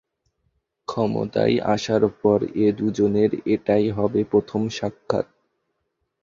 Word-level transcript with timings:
ক্ষমতায় 0.87 1.55
আসার 1.73 2.03
পর 2.21 2.39
এ 2.57 2.67
দুজনের 2.77 3.31
এটাই 3.45 3.87
হবে 3.89 4.19
প্রথম 4.23 4.61
সাক্ষাৎ। 4.69 5.27